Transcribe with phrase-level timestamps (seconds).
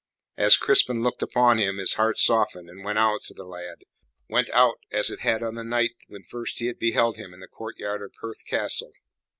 [0.35, 3.83] As Crispin looked upon him then, his heart softened and went out to the lad
[4.27, 7.35] went out as it had done on the night when first he had beheld him
[7.35, 8.93] in the courtyard of Perth Castle.